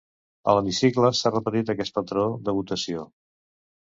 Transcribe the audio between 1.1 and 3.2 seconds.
s’ha repetit aquest patró de votació.